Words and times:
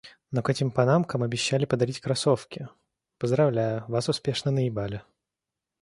«Но 0.31 0.41
к 0.41 0.49
этим 0.49 0.71
панамкам 0.71 1.21
обещали 1.21 1.65
подарить 1.65 1.99
кроссовки!»— 1.99 2.67
«Поздравляю, 3.19 3.85
вас 3.87 4.09
успешно 4.09 4.49
наебали!» 4.49 5.03